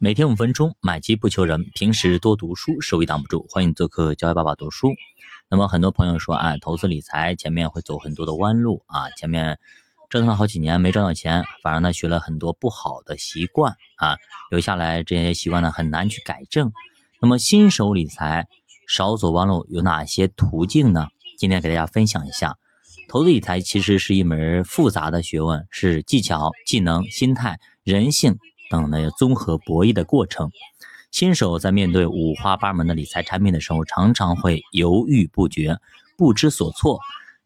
[0.00, 1.72] 每天五分钟，买基不求人。
[1.74, 3.44] 平时多读书，收益挡不住。
[3.50, 4.94] 欢迎做客教育爸爸读书。
[5.50, 9.58] 那么很多朋友说，啊，投资理财前面会走很多的弯路啊，前面
[10.08, 14.16] 折腾了好几年没赚到钱，反而呢学了很多不好的习惯啊，
[14.52, 16.70] 留下来这些习惯呢很难去改正。
[17.20, 18.46] 那么新手理财
[18.86, 21.08] 少走弯路有哪些途径呢？
[21.36, 22.56] 今天给大家分享一下。
[23.08, 28.38] 投资理财其实是一门复杂的学问，是技巧、技能、心态、人性。
[28.70, 30.50] 等的综合博弈的过程，
[31.10, 35.78] 新手在面对五花八门的理财产品的时候，常常会犹豫不决、
[36.16, 37.00] 不知所措。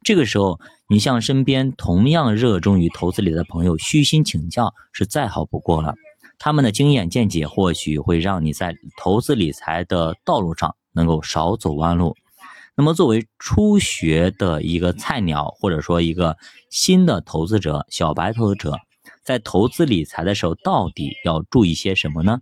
[0.04, 0.58] 这个时候，
[0.88, 5.94] 你向身边同样热衷于投资理财的朋友虚心请教，是再好不过了。
[6.38, 12.16] 他们的经验见解或许会让你在投资理财的道路上能够少走弯路。
[12.74, 16.36] 那么，作为初学的一个菜鸟，或者说一个
[16.68, 18.76] 新的投资者、小白投资者。
[19.24, 22.40] 在投资理财的时候，到底要注意些什么呢？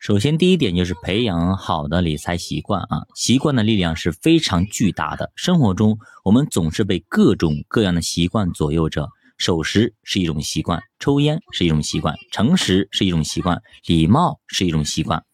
[0.00, 3.02] 首先，第一点就是培养好的理财习惯啊。
[3.14, 5.32] 习惯的力量是非常巨大的。
[5.36, 9.08] 生活中，我们总是被各种各样的习惯左右着。
[9.38, 15.24] 守时是一种习惯，抽烟是一种习惯，诚实是一种习惯，礼貌是一种习惯。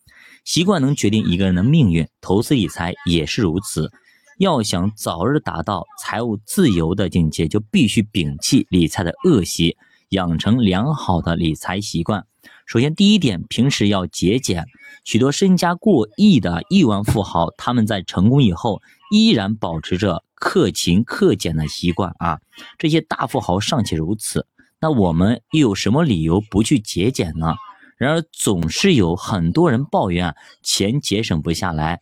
[0.45, 3.91] 习惯能决定一个人的命运，投资理财也是如此。
[4.39, 9.77] 要想早日达到财务自由的境界，就必须摒弃理财的恶习。
[10.11, 12.27] 养成良好的理财习惯。
[12.67, 14.67] 首先，第一点，平时要节俭。
[15.05, 22.41] 许多身家过亿的亿万富豪，他们在成功以后依然保持着克勤克俭的习惯啊。
[22.79, 24.47] 这些大富豪尚且如此，
[24.81, 27.55] 那我们又有什么理由不去节俭呢？
[27.97, 32.01] 然而，总是有很多人抱怨钱节省不下来，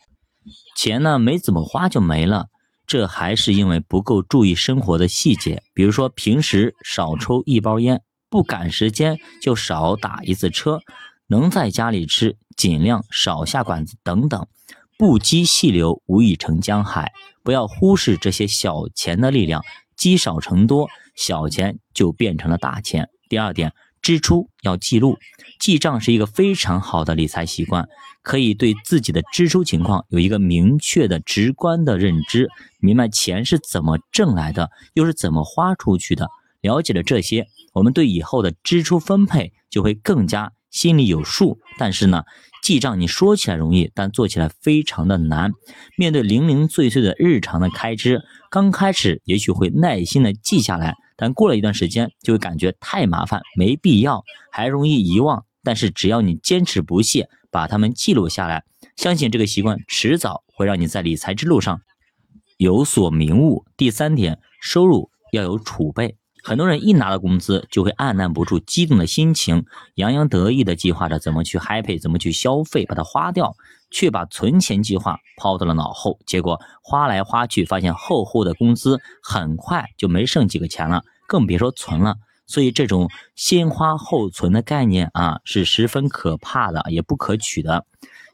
[0.76, 2.48] 钱呢没怎么花就没了。
[2.86, 10.80] 这还是因为不够注意生活的细节，比如说平时少抽一包烟，不赶时间就少打一次车，
[11.26, 14.46] 能在家里吃尽量少下馆子等等。
[14.98, 17.12] 不积细流，无以成江海。
[17.42, 19.62] 不要忽视这些小钱的力量，
[19.96, 23.08] 积少成多，小钱就变成了大钱。
[23.28, 23.72] 第二点。
[24.02, 25.18] 支出要记录，
[25.58, 27.88] 记账是一个非常好的理财习惯，
[28.26, 32.48] 可以对自己的支出情况有一个明确的、直观的认知，
[32.80, 36.26] 明白钱是怎么挣来的，又是怎么花出去的。
[36.60, 41.60] 了解了这些，我们对以后的支出分配就会更加心里有数。
[41.78, 42.24] 但是呢，
[42.64, 45.52] 记账你说起来容易，但做起来非常的难。
[45.96, 50.96] 面对零零碎碎的日常的开支，刚开始也许会耐心的记下来。
[51.16, 55.44] 但过了一段时间，就会感觉太麻烦，没必要，还容易遗忘。
[55.62, 58.64] 但是只要你坚持不懈，把它们记录下来，
[58.96, 61.80] 相信这个习惯迟早会让你在理财之路上
[62.58, 63.64] 有所明悟。
[63.78, 66.18] 第三点，收入要有储备。
[66.44, 73.56] 很多人一拿到工资，就会按捺不住激动的心情，洋洋得意地计划着怎么去 happy，怎么去消费，把它花掉，
[73.90, 76.18] 却把存钱计划抛到了脑后。
[76.26, 82.16] 结果花来花去，发现厚厚的工资很快就没剩几个钱了，更别说存了。
[82.46, 87.84] 所以这种先花后存的概念啊，是十分可怕的，也不可取的。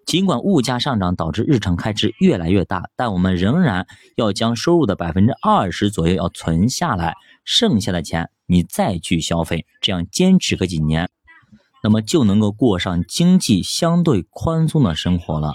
[0.05, 3.87] 尽管物价上涨导致日常开支越来越大，但我们仍然
[4.17, 7.15] 要将收入的百分之二十左右要存下来，
[7.45, 11.09] 剩下的钱你再去消费，这样坚持个几年，
[11.85, 15.55] 那么就能够过上经济相对宽松的生活了。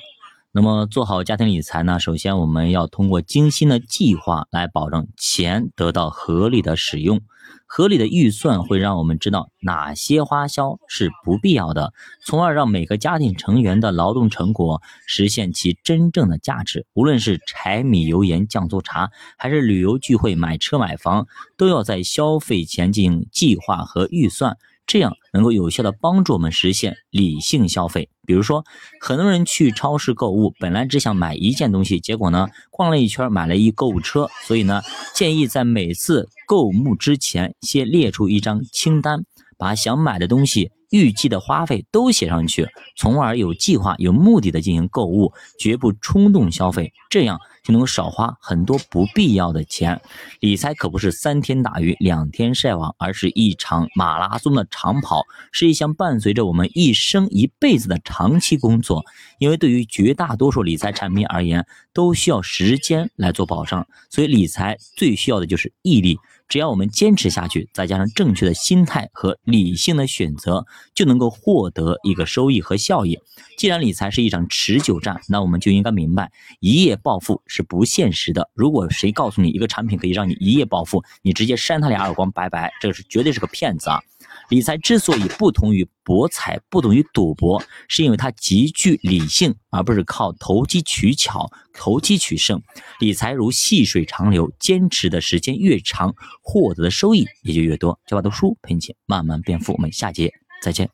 [0.52, 7.22] 那么做好家庭理财呢，首先我们要通过精心的计划来保证钱得到合理的使用。
[7.70, 11.94] 合理的预算会让我们知道哪些花销是不必要的，
[12.26, 16.88] 从而让每个家庭成员的劳动成果实现其真正的价值。
[16.94, 21.28] 无论是柴米油盐酱醋茶，还是旅游聚会、买车买房，
[21.58, 24.58] 都要在消费前进行计划和预算。
[24.88, 28.10] 这样能够有效的帮助我们实现理性消费。
[28.28, 28.66] 比如说，
[29.00, 34.28] 很多人去超市购物，本来只想买一件东西，结果呢，逛了一圈买了一购物车。
[34.46, 34.82] 所以呢，
[35.16, 39.24] 建议在每次购物之前，先列出一张清单，
[39.58, 40.72] 把想买的东西。
[40.90, 50.00] 预计的花费都写上去，从而有计划、有目的的进行购物，绝不冲动消费，这样就能少花很多不必要的钱。
[50.40, 59.04] 理财可不是三天打鱼两天晒网，而是一场马拉松的长跑，是一项伴随着我们一生一辈子的长期工作。
[59.40, 66.18] 因为对于绝大多数理财产品而言，都需要时间来做保障，所以理财最需要的就是毅力。
[66.48, 73.20] 只要我们坚持下去，再加上正确的心态和理性的选择，就能够获得一个收益和效益。
[73.58, 78.50] 既然理财是一场持久战，那我们就应该明白，一夜暴富是不现实的。
[78.54, 84.02] 如果谁告诉你一个产品可以让你一夜暴富，你直接扇他俩耳光，拜拜，这是绝对是个骗子啊！
[84.50, 92.62] 理财之所以不同于博彩，不同于赌博，是因为它极具理性，而不是靠投机取巧、投机取胜。
[93.00, 98.00] 理财如细水长流，坚持的时间越长，获得的收益也就越多。
[98.08, 100.90] 教爸读书陪你慢慢变富，我们下节再见。